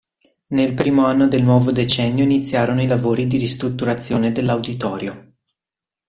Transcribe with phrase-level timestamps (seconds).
[0.47, 5.33] Nel primo anno del nuovo decennio iniziarono i lavori di ristrutturazione dell'auditorio.